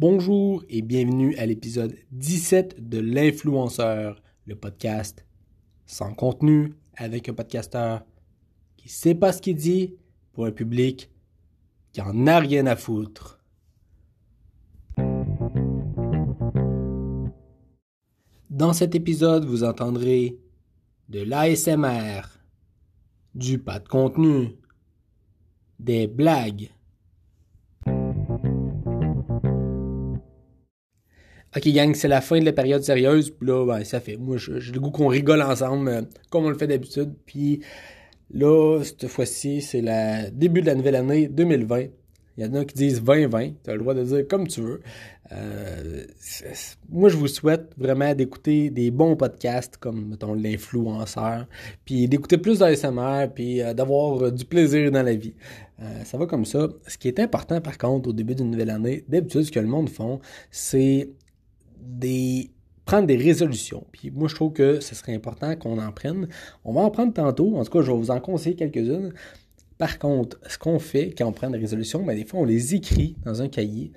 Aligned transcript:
Bonjour 0.00 0.62
et 0.68 0.80
bienvenue 0.80 1.34
à 1.38 1.46
l'épisode 1.46 1.96
17 2.12 2.88
de 2.88 3.00
l'influenceur, 3.00 4.22
le 4.46 4.54
podcast 4.54 5.26
sans 5.86 6.14
contenu 6.14 6.74
avec 6.94 7.28
un 7.28 7.34
podcasteur 7.34 8.06
qui 8.76 8.88
sait 8.88 9.16
pas 9.16 9.32
ce 9.32 9.42
qu'il 9.42 9.56
dit 9.56 9.96
pour 10.32 10.46
un 10.46 10.52
public 10.52 11.10
qui 11.90 12.00
en 12.00 12.28
a 12.28 12.38
rien 12.38 12.66
à 12.66 12.76
foutre. 12.76 13.40
Dans 18.50 18.72
cet 18.72 18.94
épisode, 18.94 19.46
vous 19.46 19.64
entendrez 19.64 20.38
de 21.08 21.22
l'ASMR, 21.22 22.20
du 23.34 23.58
pas 23.58 23.80
de 23.80 23.88
contenu, 23.88 24.58
des 25.80 26.06
blagues, 26.06 26.70
OK, 31.58 31.68
gang, 31.72 31.92
c'est 31.94 32.08
la 32.08 32.20
fin 32.20 32.38
de 32.38 32.44
la 32.44 32.52
période 32.52 32.84
sérieuse. 32.84 33.30
Puis 33.30 33.48
là, 33.48 33.66
ben, 33.66 33.82
ça 33.82 33.98
fait. 33.98 34.16
Moi, 34.16 34.36
j'ai 34.36 34.72
le 34.72 34.78
goût 34.78 34.92
qu'on 34.92 35.08
rigole 35.08 35.42
ensemble, 35.42 35.88
euh, 35.88 36.02
comme 36.30 36.44
on 36.44 36.50
le 36.50 36.56
fait 36.56 36.68
d'habitude. 36.68 37.12
Puis 37.26 37.60
là, 38.32 38.80
cette 38.84 39.08
fois-ci, 39.08 39.60
c'est 39.60 39.80
le 39.82 40.30
début 40.30 40.60
de 40.60 40.66
la 40.66 40.76
nouvelle 40.76 40.94
année 40.94 41.26
2020. 41.26 41.86
Il 42.36 42.44
y 42.44 42.48
en 42.48 42.54
a 42.54 42.64
qui 42.64 42.76
disent 42.76 43.02
2020. 43.02 43.50
Tu 43.64 43.70
as 43.70 43.72
le 43.72 43.80
droit 43.80 43.94
de 43.94 44.04
dire 44.04 44.28
comme 44.28 44.46
tu 44.46 44.60
veux. 44.60 44.80
Euh, 45.32 46.04
moi, 46.90 47.08
je 47.08 47.16
vous 47.16 47.26
souhaite 47.26 47.72
vraiment 47.76 48.14
d'écouter 48.14 48.70
des 48.70 48.92
bons 48.92 49.16
podcasts 49.16 49.76
comme, 49.78 50.10
mettons, 50.10 50.34
l'influenceur, 50.34 51.46
puis 51.84 52.06
d'écouter 52.06 52.38
plus 52.38 52.60
d'ASMR, 52.60 53.26
puis 53.34 53.60
euh, 53.60 53.74
d'avoir 53.74 54.30
du 54.30 54.44
plaisir 54.44 54.92
dans 54.92 55.02
la 55.02 55.14
vie. 55.14 55.34
ça 56.04 56.16
va 56.18 56.26
comme 56.26 56.44
ça. 56.44 56.68
Ce 56.86 56.96
qui 56.96 57.08
est 57.08 57.18
important, 57.18 57.60
par 57.60 57.76
contre, 57.78 58.10
au 58.10 58.12
début 58.12 58.36
d'une 58.36 58.52
nouvelle 58.52 58.70
année, 58.70 59.04
d'habitude, 59.08 59.42
ce 59.42 59.50
que 59.50 59.60
le 59.60 59.66
monde 59.66 59.90
font, 59.90 60.20
c'est 60.52 61.10
prendre 62.84 63.06
des 63.06 63.16
résolutions. 63.16 63.86
Puis 63.92 64.10
moi, 64.10 64.28
je 64.28 64.34
trouve 64.34 64.52
que 64.52 64.80
ce 64.80 64.94
serait 64.94 65.14
important 65.14 65.54
qu'on 65.56 65.78
en 65.78 65.92
prenne. 65.92 66.28
On 66.64 66.72
va 66.72 66.80
en 66.80 66.90
prendre 66.90 67.12
tantôt. 67.12 67.56
En 67.56 67.64
tout 67.64 67.70
cas, 67.70 67.82
je 67.82 67.90
vais 67.90 67.96
vous 67.96 68.10
en 68.10 68.20
conseiller 68.20 68.56
quelques-unes. 68.56 69.12
Par 69.76 69.98
contre, 69.98 70.40
ce 70.48 70.58
qu'on 70.58 70.78
fait 70.78 71.14
quand 71.16 71.26
on 71.26 71.32
prend 71.32 71.50
des 71.50 71.58
résolutions, 71.58 72.02
ben, 72.02 72.16
des 72.16 72.24
fois, 72.24 72.40
on 72.40 72.44
les 72.44 72.74
écrit 72.74 73.16
dans 73.24 73.42
un 73.42 73.48
cahier. 73.48 73.92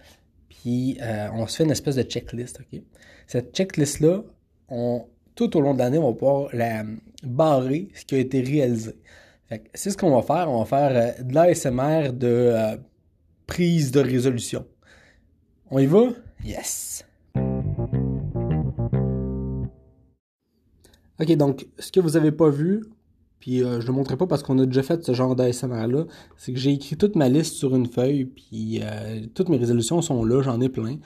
Puis 0.49 0.97
euh, 1.01 1.29
on 1.33 1.47
se 1.47 1.57
fait 1.57 1.63
une 1.63 1.71
espèce 1.71 1.95
de 1.95 2.03
checklist. 2.03 2.59
Cette 3.27 3.55
checklist-là, 3.55 4.23
tout 5.35 5.57
au 5.57 5.61
long 5.61 5.73
de 5.73 5.79
l'année, 5.79 5.97
on 5.97 6.11
va 6.11 6.13
pouvoir 6.13 6.49
la 6.53 6.83
barrer 7.23 7.87
ce 7.95 8.05
qui 8.05 8.15
a 8.15 8.19
été 8.19 8.41
réalisé. 8.41 8.95
C'est 9.73 9.89
ce 9.89 9.97
qu'on 9.97 10.15
va 10.15 10.21
faire. 10.21 10.49
On 10.49 10.63
va 10.63 10.65
faire 10.65 10.91
euh, 10.95 11.23
de 11.23 11.33
l'ASMR 11.33 12.13
de 12.13 12.27
euh, 12.27 12.77
prise 13.47 13.91
de 13.91 13.99
résolution. 13.99 14.65
On 15.69 15.79
y 15.79 15.85
va? 15.85 16.09
Yes! 16.43 17.05
Ok, 21.21 21.31
donc 21.33 21.67
ce 21.77 21.91
que 21.91 21.99
vous 21.99 22.11
n'avez 22.11 22.31
pas 22.31 22.49
vu, 22.49 22.83
puis 23.39 23.63
euh, 23.63 23.79
je 23.79 23.85
ne 23.85 23.91
le 23.91 23.93
montrerai 23.93 24.17
pas 24.17 24.25
parce 24.25 24.41
qu'on 24.41 24.57
a 24.57 24.65
déjà 24.65 24.81
fait 24.81 25.03
ce 25.05 25.13
genre 25.13 25.35
d'ASMR-là, 25.35 26.05
c'est 26.35 26.51
que 26.51 26.57
j'ai 26.57 26.71
écrit 26.71 26.97
toute 26.97 27.15
ma 27.15 27.29
liste 27.29 27.53
sur 27.55 27.75
une 27.75 27.85
feuille, 27.85 28.25
puis 28.25 28.79
euh, 28.81 29.27
toutes 29.35 29.49
mes 29.49 29.57
résolutions 29.57 30.01
sont 30.01 30.25
là, 30.25 30.41
j'en 30.41 30.59
ai 30.61 30.69
plein. 30.69 30.97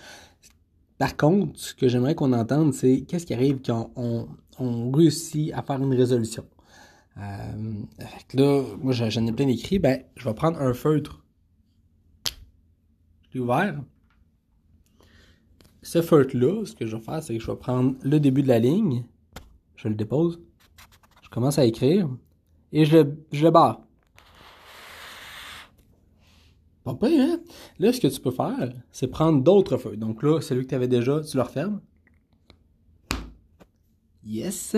Par 0.97 1.17
contre, 1.17 1.59
ce 1.59 1.73
que 1.73 1.89
j'aimerais 1.89 2.16
qu'on 2.16 2.31
entende, 2.31 2.73
c'est 2.73 3.02
qu'est-ce 3.02 3.25
qui 3.25 3.33
arrive 3.33 3.59
quand 3.66 3.91
on, 3.97 4.27
réussit 4.91 5.52
à 5.53 5.61
faire 5.61 5.81
une 5.83 5.93
résolution? 5.93 6.45
Euh, 7.17 7.73
là, 8.33 8.63
moi 8.81 8.93
j'en 8.93 9.27
ai 9.27 9.31
plein 9.33 9.49
écrit, 9.49 9.80
ben 9.80 10.02
je 10.16 10.23
vais 10.23 10.33
prendre 10.33 10.61
un 10.61 10.73
feutre. 10.73 11.25
Je 13.30 13.33
l'ai 13.33 13.39
ouvert. 13.41 13.81
Ce 15.81 16.02
feutre-là, 16.02 16.66
ce 16.66 16.73
que 16.73 16.86
je 16.86 16.95
vais 16.95 17.02
faire, 17.02 17.21
c'est 17.21 17.38
que 17.38 17.43
je 17.43 17.52
vais 17.52 17.58
prendre 17.58 17.95
le 18.02 18.20
début 18.21 18.43
de 18.43 18.48
la 18.48 18.59
ligne, 18.59 19.04
je 19.75 19.87
le 19.87 19.95
dépose, 19.95 20.41
je 21.21 21.30
commence 21.30 21.58
à 21.58 21.65
écrire 21.65 22.09
et 22.71 22.86
je, 22.86 22.97
je 23.31 23.43
le 23.43 23.52
barre. 23.52 23.81
Pas 26.83 26.93
pire, 26.93 27.19
hein? 27.19 27.39
Là, 27.80 27.91
ce 27.91 27.99
que 27.99 28.08
tu 28.08 28.21
peux 28.21 28.31
faire, 28.31 28.71
c'est 28.91 29.08
prendre 29.08 29.41
d'autres 29.41 29.77
feuilles. 29.77 29.97
Donc 29.97 30.21
là, 30.21 30.39
celui 30.39 30.65
que 30.65 30.69
tu 30.69 30.75
avais 30.75 30.87
déjà, 30.87 31.21
tu 31.21 31.36
le 31.36 31.43
refermes. 31.43 31.81
Yes! 34.23 34.75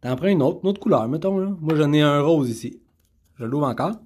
T'en 0.00 0.16
prends 0.16 0.28
une 0.28 0.42
autre, 0.42 0.60
une 0.62 0.70
autre 0.70 0.80
couleur, 0.80 1.06
mettons. 1.08 1.56
Moi, 1.60 1.74
j'en 1.74 1.92
ai 1.92 2.00
un 2.00 2.22
rose 2.22 2.48
ici. 2.48 2.80
Je 3.34 3.44
l'ouvre 3.44 3.66
encore. 3.66 3.96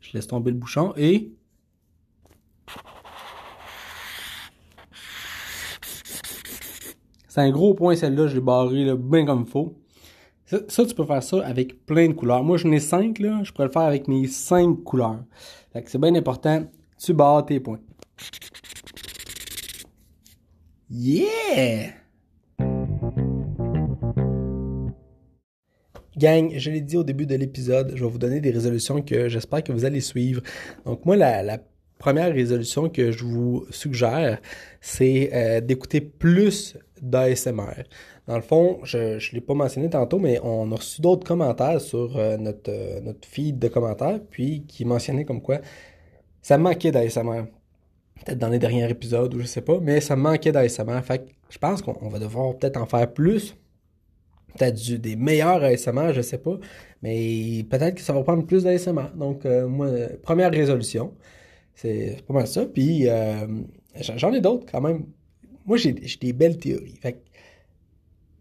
Je 0.00 0.12
laisse 0.12 0.28
tomber 0.28 0.52
le 0.52 0.58
bouchon 0.58 0.92
et 0.96 1.32
C'est 7.32 7.40
un 7.40 7.50
gros 7.50 7.72
point 7.72 7.96
celle-là, 7.96 8.26
je 8.26 8.34
l'ai 8.34 8.42
barré 8.42 8.94
bien 8.94 9.24
comme 9.24 9.44
il 9.46 9.50
faut. 9.50 9.74
Ça, 10.68 10.84
tu 10.84 10.94
peux 10.94 11.06
faire 11.06 11.22
ça 11.22 11.42
avec 11.46 11.86
plein 11.86 12.08
de 12.08 12.12
couleurs. 12.12 12.44
Moi, 12.44 12.58
j'en 12.58 12.70
ai 12.72 12.78
cinq, 12.78 13.20
là. 13.20 13.40
Je 13.42 13.52
pourrais 13.52 13.68
le 13.68 13.72
faire 13.72 13.84
avec 13.84 14.06
mes 14.06 14.26
cinq 14.26 14.84
couleurs. 14.84 15.24
c'est 15.72 15.98
bien 15.98 16.14
important. 16.14 16.66
Tu 16.98 17.14
barres 17.14 17.46
tes 17.46 17.58
points. 17.58 17.80
Yeah! 20.90 21.94
Gang, 26.18 26.52
je 26.54 26.70
l'ai 26.70 26.82
dit 26.82 26.98
au 26.98 27.02
début 27.02 27.24
de 27.24 27.36
l'épisode, 27.36 27.94
je 27.94 28.04
vais 28.04 28.10
vous 28.10 28.18
donner 28.18 28.42
des 28.42 28.50
résolutions 28.50 29.00
que 29.00 29.30
j'espère 29.30 29.64
que 29.64 29.72
vous 29.72 29.86
allez 29.86 30.02
suivre. 30.02 30.42
Donc 30.84 31.06
moi, 31.06 31.16
la, 31.16 31.42
la 31.42 31.56
première 32.02 32.34
résolution 32.34 32.88
que 32.88 33.12
je 33.12 33.24
vous 33.24 33.64
suggère, 33.70 34.40
c'est 34.80 35.30
euh, 35.32 35.60
d'écouter 35.60 36.00
plus 36.00 36.76
d'ASMR. 37.00 37.84
Dans 38.26 38.34
le 38.34 38.42
fond, 38.42 38.80
je 38.82 38.98
ne 38.98 39.34
l'ai 39.34 39.40
pas 39.40 39.54
mentionné 39.54 39.88
tantôt, 39.88 40.18
mais 40.18 40.40
on 40.42 40.72
a 40.72 40.74
reçu 40.74 41.00
d'autres 41.00 41.24
commentaires 41.24 41.80
sur 41.80 42.16
euh, 42.16 42.36
notre, 42.38 42.70
euh, 42.72 43.00
notre 43.02 43.26
feed 43.28 43.60
de 43.60 43.68
commentaires, 43.68 44.18
puis 44.30 44.64
qui 44.66 44.84
mentionnaient 44.84 45.24
comme 45.24 45.40
quoi 45.40 45.60
ça 46.42 46.58
manquait 46.58 46.90
d'ASMR. 46.90 47.44
Peut-être 48.24 48.38
dans 48.38 48.48
les 48.48 48.58
derniers 48.58 48.90
épisodes 48.90 49.32
ou 49.34 49.38
je 49.38 49.46
sais 49.46 49.62
pas, 49.62 49.78
mais 49.80 50.00
ça 50.00 50.16
manquait 50.16 50.50
d'ASMR. 50.50 51.02
Fait 51.04 51.24
je 51.50 51.58
pense 51.58 51.82
qu'on 51.82 52.08
va 52.08 52.18
devoir 52.18 52.56
peut-être 52.56 52.78
en 52.78 52.86
faire 52.86 53.12
plus. 53.12 53.54
Peut-être 54.58 54.76
des 55.00 55.14
meilleurs 55.14 55.62
ASMR, 55.62 56.12
je 56.12 56.20
sais 56.20 56.38
pas. 56.38 56.58
Mais 57.00 57.64
peut-être 57.70 57.94
que 57.94 58.00
ça 58.00 58.12
va 58.12 58.24
prendre 58.24 58.44
plus 58.44 58.64
d'ASMR. 58.64 59.10
Donc, 59.14 59.44
moi, 59.44 59.88
première 60.22 60.50
résolution. 60.50 61.12
C'est 61.74 62.22
pas 62.26 62.34
mal 62.34 62.46
ça. 62.46 62.66
Puis, 62.66 63.06
j'en 64.16 64.32
ai 64.32 64.40
d'autres 64.40 64.66
quand 64.70 64.80
même 64.80 65.06
moi, 65.66 65.76
j'ai 65.76 65.92
des 65.92 66.32
belles 66.32 66.58
théories. 66.58 66.96
Fait 67.00 67.22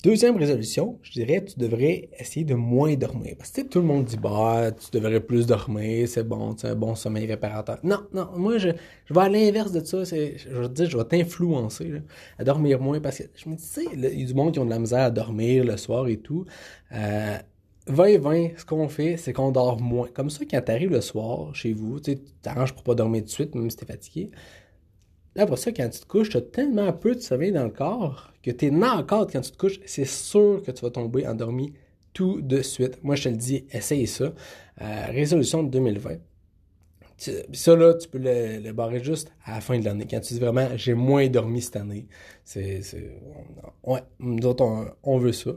deuxième 0.03 0.35
résolution, 0.35 0.97
je 1.03 1.11
dirais, 1.11 1.45
tu 1.45 1.59
devrais 1.59 2.09
essayer 2.17 2.43
de 2.43 2.55
moins 2.55 2.95
dormir. 2.95 3.35
Parce 3.37 3.51
que 3.51 3.61
tout 3.61 3.79
le 3.79 3.85
monde 3.85 4.05
dit, 4.05 4.17
bah, 4.17 4.71
tu 4.71 4.97
devrais 4.97 5.19
plus 5.19 5.45
dormir, 5.45 6.07
c'est 6.07 6.23
bon, 6.23 6.55
c'est 6.57 6.69
un 6.69 6.75
bon 6.75 6.95
sommeil 6.95 7.27
réparateur. 7.27 7.77
Non, 7.83 7.99
non, 8.11 8.29
moi, 8.35 8.57
je, 8.57 8.69
je 9.05 9.13
vais 9.13 9.21
à 9.21 9.29
l'inverse 9.29 9.71
de 9.71 9.83
ça. 9.83 10.03
Je 10.03 10.49
veux 10.49 10.69
dire, 10.69 10.89
je 10.89 10.97
vais 10.97 11.03
t'influencer 11.05 12.01
à 12.39 12.43
dormir 12.43 12.81
moins. 12.81 12.99
Parce 12.99 13.19
que 13.19 13.23
je 13.35 13.47
me 13.47 13.55
dis, 13.55 13.61
tu 13.61 13.69
sais, 13.69 13.85
il 13.93 13.99
y 14.03 14.23
a 14.23 14.25
du 14.25 14.33
monde 14.33 14.53
qui 14.53 14.59
ont 14.59 14.65
de 14.65 14.71
la 14.71 14.79
misère 14.79 15.01
à 15.01 15.11
dormir 15.11 15.63
le 15.63 15.77
soir 15.77 16.07
et 16.07 16.17
tout. 16.17 16.45
Euh, 16.93 17.37
20-20, 17.87 18.59
ce 18.59 18.65
qu'on 18.65 18.87
fait, 18.87 19.17
c'est 19.17 19.33
qu'on 19.33 19.51
dort 19.51 19.81
moins. 19.81 20.07
Comme 20.13 20.29
ça, 20.29 20.45
quand 20.49 20.61
tu 20.61 20.71
arrives 20.71 20.91
le 20.91 21.01
soir 21.01 21.53
chez 21.55 21.73
vous, 21.73 21.99
tu 21.99 22.17
t'arranges 22.41 22.73
pour 22.73 22.83
pas 22.83 22.95
dormir 22.95 23.23
de 23.23 23.29
suite, 23.29 23.55
même 23.55 23.69
si 23.69 23.77
t'es 23.77 23.85
fatigué. 23.85 24.29
Là, 25.35 25.45
pour 25.45 25.57
ça, 25.57 25.71
quand 25.71 25.89
tu 25.89 25.99
te 25.99 26.05
couches, 26.05 26.29
tu 26.29 26.37
as 26.37 26.41
tellement 26.41 26.91
peu 26.93 27.15
de 27.15 27.21
sommeil 27.21 27.51
dans 27.51 27.63
le 27.63 27.69
corps 27.69 28.33
que 28.43 28.51
tu 28.51 28.67
es 28.67 28.71
encore 28.71 29.27
quand 29.27 29.41
tu 29.41 29.51
te 29.51 29.57
couches, 29.57 29.79
c'est 29.85 30.05
sûr 30.05 30.61
que 30.65 30.71
tu 30.71 30.81
vas 30.81 30.91
tomber 30.91 31.25
endormi 31.25 31.73
tout 32.13 32.41
de 32.41 32.61
suite. 32.61 33.01
Moi, 33.03 33.15
je 33.15 33.23
te 33.23 33.29
le 33.29 33.37
dis, 33.37 33.65
essaye 33.71 34.07
ça. 34.07 34.33
Euh, 34.81 35.05
résolution 35.07 35.63
de 35.63 35.69
2020. 35.69 36.17
ça, 37.17 37.75
là, 37.75 37.93
tu 37.93 38.09
peux 38.09 38.19
le, 38.19 38.71
barrer 38.73 39.01
juste 39.03 39.31
à 39.45 39.55
la 39.55 39.61
fin 39.61 39.79
de 39.79 39.85
l'année. 39.85 40.05
Quand 40.09 40.19
tu 40.19 40.33
dis 40.33 40.39
vraiment, 40.39 40.67
j'ai 40.75 40.93
moins 40.93 41.27
dormi 41.27 41.61
cette 41.61 41.77
année. 41.77 42.07
C'est, 42.43 42.81
ouais, 43.83 44.01
nous 44.19 44.45
autres, 44.45 44.95
on 45.03 45.17
veut 45.17 45.31
ça. 45.31 45.51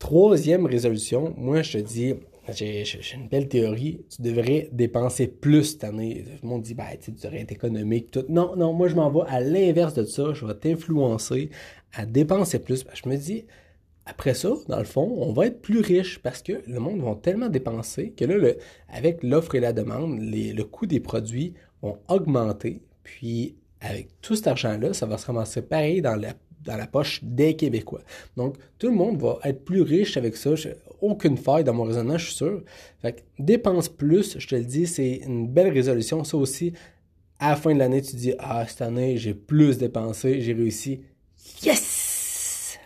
Troisième 0.00 0.64
résolution, 0.64 1.34
moi, 1.36 1.60
je 1.60 1.78
te 1.78 1.84
dis, 1.84 2.14
j'ai 2.48 2.84
une 3.14 3.28
belle 3.28 3.48
théorie. 3.48 4.00
Tu 4.08 4.22
devrais 4.22 4.70
dépenser 4.72 5.28
plus 5.28 5.64
cette 5.64 5.84
année. 5.84 6.24
Tout 6.24 6.38
le 6.42 6.48
monde 6.48 6.62
dit, 6.62 6.72
ben, 6.72 6.86
tu 6.98 7.12
devrais 7.12 7.42
être 7.42 7.52
économique. 7.52 8.10
Tout. 8.10 8.24
Non, 8.30 8.56
non, 8.56 8.72
moi, 8.72 8.88
je 8.88 8.94
m'en 8.94 9.10
vais 9.10 9.28
à 9.28 9.40
l'inverse 9.40 9.92
de 9.92 10.04
ça. 10.04 10.32
Je 10.32 10.46
vais 10.46 10.54
t'influencer 10.54 11.50
à 11.92 12.06
dépenser 12.06 12.60
plus. 12.60 12.86
je 12.94 13.08
me 13.10 13.16
dis, 13.16 13.44
après 14.06 14.32
ça, 14.32 14.54
dans 14.68 14.78
le 14.78 14.84
fond, 14.84 15.16
on 15.18 15.34
va 15.34 15.46
être 15.46 15.60
plus 15.60 15.80
riche 15.80 16.18
parce 16.18 16.40
que 16.40 16.62
le 16.66 16.80
monde 16.80 17.02
va 17.02 17.14
tellement 17.14 17.50
dépenser 17.50 18.12
que 18.12 18.24
là, 18.24 18.38
le, 18.38 18.56
avec 18.88 19.22
l'offre 19.22 19.54
et 19.54 19.60
la 19.60 19.74
demande, 19.74 20.18
le 20.18 20.62
coût 20.62 20.86
des 20.86 21.00
produits 21.00 21.52
vont 21.82 21.98
augmenter. 22.08 22.80
Puis, 23.02 23.54
avec 23.82 24.08
tout 24.22 24.34
cet 24.34 24.46
argent-là, 24.46 24.94
ça 24.94 25.04
va 25.04 25.18
se 25.18 25.26
ramasser 25.26 25.60
pareil 25.60 26.00
dans 26.00 26.16
la 26.16 26.32
dans 26.64 26.76
la 26.76 26.86
poche 26.86 27.20
des 27.22 27.56
Québécois. 27.56 28.02
Donc, 28.36 28.56
tout 28.78 28.88
le 28.88 28.94
monde 28.94 29.20
va 29.20 29.38
être 29.44 29.64
plus 29.64 29.82
riche 29.82 30.16
avec 30.16 30.36
ça. 30.36 30.50
aucune 31.00 31.36
faille 31.36 31.64
dans 31.64 31.74
mon 31.74 31.84
raisonnement, 31.84 32.18
je 32.18 32.26
suis 32.26 32.34
sûr. 32.34 32.62
Fait 33.00 33.12
que 33.12 33.20
dépense 33.38 33.88
plus, 33.88 34.38
je 34.38 34.46
te 34.46 34.54
le 34.54 34.64
dis, 34.64 34.86
c'est 34.86 35.20
une 35.26 35.48
belle 35.48 35.72
résolution. 35.72 36.24
Ça 36.24 36.36
aussi, 36.36 36.72
à 37.38 37.50
la 37.50 37.56
fin 37.56 37.72
de 37.72 37.78
l'année, 37.78 38.02
tu 38.02 38.12
te 38.12 38.16
dis 38.16 38.34
Ah, 38.38 38.66
cette 38.66 38.82
année, 38.82 39.16
j'ai 39.16 39.34
plus 39.34 39.78
dépensé, 39.78 40.40
j'ai 40.40 40.52
réussi. 40.52 41.00
Yes! 41.62 42.78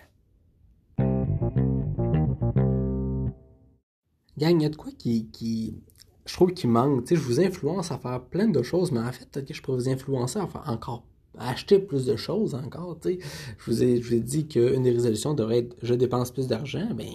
Gang, 4.36 4.60
il 4.60 4.62
y 4.62 4.66
a 4.66 4.68
de 4.68 4.76
quoi 4.76 4.90
qui, 4.98 5.28
qui 5.30 5.76
je 6.26 6.32
trouve 6.32 6.52
qu'il 6.52 6.70
manque. 6.70 7.04
Tu 7.04 7.14
sais, 7.14 7.16
je 7.16 7.26
vous 7.26 7.40
influence 7.40 7.90
à 7.90 7.98
faire 7.98 8.22
plein 8.24 8.48
de 8.48 8.62
choses, 8.62 8.90
mais 8.92 9.00
en 9.00 9.12
fait, 9.12 9.44
que 9.44 9.54
je 9.54 9.62
pourrais 9.62 9.78
vous 9.78 9.88
influencer 9.88 10.38
à 10.38 10.46
faire 10.46 10.64
encore 10.66 11.04
acheter 11.38 11.78
plus 11.78 12.06
de 12.06 12.16
choses 12.16 12.54
encore. 12.54 12.98
Tu 13.00 13.14
sais. 13.14 13.18
Je 13.58 13.70
vous 13.70 13.82
ai, 13.82 14.00
je 14.00 14.08
vous 14.08 14.14
ai 14.14 14.20
dit 14.20 14.46
qu'une 14.46 14.82
des 14.82 14.90
résolutions 14.90 15.34
devrait 15.34 15.58
être 15.58 15.76
je 15.82 15.94
dépense 15.94 16.30
plus 16.30 16.46
d'argent. 16.46 16.88
Ben, 16.94 17.08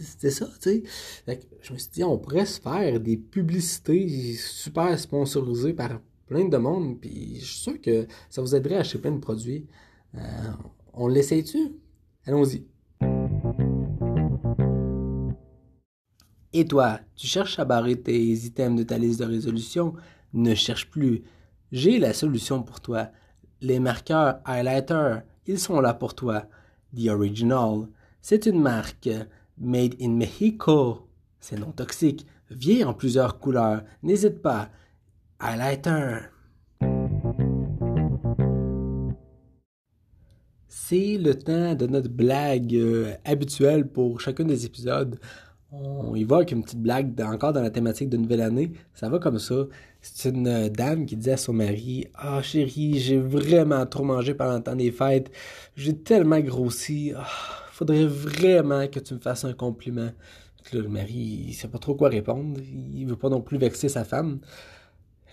c'était 0.00 0.30
ça, 0.30 0.48
tu 0.60 0.84
sais. 1.26 1.40
je 1.62 1.72
me 1.72 1.78
suis 1.78 1.90
dit, 1.90 2.04
on 2.04 2.18
pourrait 2.18 2.46
se 2.46 2.60
faire 2.60 3.00
des 3.00 3.16
publicités 3.16 4.34
super 4.34 4.98
sponsorisées 4.98 5.74
par 5.74 6.00
plein 6.26 6.48
de 6.48 6.56
monde. 6.56 7.00
Puis 7.00 7.36
je 7.40 7.44
suis 7.44 7.60
sûr 7.60 7.80
que 7.80 8.06
ça 8.30 8.40
vous 8.42 8.54
aiderait 8.54 8.76
à 8.76 8.80
acheter 8.80 8.98
plein 8.98 9.12
de 9.12 9.20
produits. 9.20 9.66
Euh, 10.14 10.20
on 10.92 11.08
l'essaye-tu? 11.08 11.58
Allons-y. 12.26 12.66
Et 16.54 16.66
toi, 16.66 17.00
tu 17.16 17.26
cherches 17.26 17.58
à 17.58 17.64
barrer 17.64 17.96
tes 17.96 18.32
items 18.32 18.78
de 18.78 18.84
ta 18.84 18.98
liste 18.98 19.20
de 19.20 19.24
résolution? 19.24 19.94
Ne 20.34 20.54
cherche 20.54 20.90
plus. 20.90 21.22
J'ai 21.70 21.98
la 21.98 22.12
solution 22.12 22.62
pour 22.62 22.80
toi. 22.80 23.08
Les 23.64 23.78
marqueurs 23.78 24.40
highlighter, 24.44 25.18
ils 25.46 25.60
sont 25.60 25.80
là 25.80 25.94
pour 25.94 26.16
toi. 26.16 26.46
The 26.96 27.06
Original, 27.10 27.86
c'est 28.20 28.46
une 28.46 28.60
marque 28.60 29.08
made 29.56 29.94
in 30.00 30.16
Mexico. 30.16 31.06
C'est 31.38 31.60
non 31.60 31.70
toxique, 31.70 32.26
vient 32.50 32.88
en 32.88 32.92
plusieurs 32.92 33.38
couleurs. 33.38 33.84
N'hésite 34.02 34.42
pas. 34.42 34.68
Highlighter. 35.38 36.22
C'est 40.66 41.16
le 41.18 41.38
temps 41.38 41.76
de 41.76 41.86
notre 41.86 42.10
blague 42.10 42.74
euh, 42.74 43.14
habituelle 43.24 43.86
pour 43.86 44.20
chacun 44.20 44.42
des 44.44 44.66
épisodes 44.66 45.20
on 45.72 46.14
y 46.14 46.24
va 46.24 46.36
avec 46.36 46.52
une 46.52 46.62
petite 46.62 46.80
blague 46.80 47.18
encore 47.22 47.52
dans 47.52 47.62
la 47.62 47.70
thématique 47.70 48.10
de 48.10 48.18
nouvelle 48.18 48.42
année. 48.42 48.72
Ça 48.94 49.08
va 49.08 49.18
comme 49.18 49.38
ça. 49.38 49.54
C'est 50.02 50.30
une 50.30 50.46
euh, 50.46 50.68
dame 50.68 51.06
qui 51.06 51.16
dit 51.16 51.30
à 51.30 51.36
son 51.36 51.52
mari 51.54 52.08
Ah 52.14 52.42
chérie, 52.42 52.98
j'ai 52.98 53.18
vraiment 53.18 53.86
trop 53.86 54.04
mangé 54.04 54.34
pendant 54.34 54.56
le 54.56 54.62
temps 54.62 54.76
des 54.76 54.90
fêtes. 54.90 55.30
J'ai 55.76 55.96
tellement 55.96 56.40
grossi. 56.40 57.12
Ah, 57.16 57.26
faudrait 57.70 58.06
vraiment 58.06 58.86
que 58.88 59.00
tu 59.00 59.14
me 59.14 59.18
fasses 59.18 59.44
un 59.44 59.54
compliment. 59.54 60.10
le 60.72 60.88
mari, 60.88 61.46
il 61.48 61.52
sait 61.54 61.68
pas 61.68 61.78
trop 61.78 61.94
quoi 61.94 62.10
répondre. 62.10 62.60
Il 62.60 63.06
veut 63.06 63.16
pas 63.16 63.30
non 63.30 63.40
plus 63.40 63.56
vexer 63.56 63.88
sa 63.88 64.04
femme. 64.04 64.40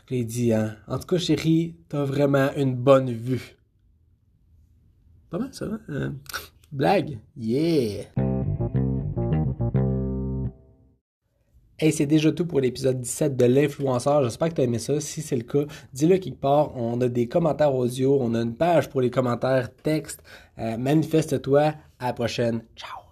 il 0.09 0.25
dit 0.25 0.53
hein, 0.53 0.77
En 0.87 0.99
tout 0.99 1.07
cas, 1.07 1.17
chérie, 1.17 1.75
t'as 1.89 2.05
vraiment 2.05 2.49
une 2.55 2.75
bonne 2.75 3.11
vue. 3.11 3.57
Pas 5.29 5.39
mal 5.39 5.53
ça, 5.53 5.65
hein? 5.89 6.13
Blague. 6.71 7.19
Yeah! 7.35 8.28
Hey, 11.81 11.93
c'est 11.93 12.05
déjà 12.05 12.31
tout 12.33 12.45
pour 12.45 12.59
l'épisode 12.59 12.99
17 12.99 13.37
de 13.37 13.45
l'influenceur. 13.45 14.21
J'espère 14.23 14.49
que 14.49 14.55
tu 14.55 14.61
as 14.61 14.65
aimé 14.65 14.79
ça. 14.79 14.99
Si 14.99 15.21
c'est 15.21 15.37
le 15.37 15.43
cas, 15.43 15.63
dis-le 15.93 16.17
quelque 16.17 16.39
part. 16.39 16.75
On 16.75 16.99
a 16.99 17.07
des 17.07 17.27
commentaires 17.29 17.73
audio, 17.73 18.17
on 18.19 18.33
a 18.35 18.41
une 18.41 18.55
page 18.55 18.89
pour 18.89 18.99
les 18.99 19.09
commentaires 19.09 19.73
texte. 19.73 20.21
Euh, 20.57 20.75
manifeste-toi. 20.77 21.75
À 21.99 22.07
la 22.07 22.13
prochaine. 22.13 22.63
Ciao. 22.75 23.08